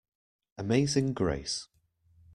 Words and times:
Amazing 0.57 1.13
Grace. 1.13 1.67